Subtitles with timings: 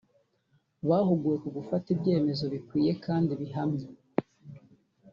[0.89, 3.85] Bahuguwe ku gufata ibyemezo bikwiye kandi bihamye